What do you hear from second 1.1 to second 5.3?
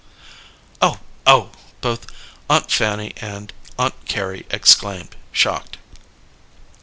oh!" both Aunt Fanny and Aunt Carrie exclaimed,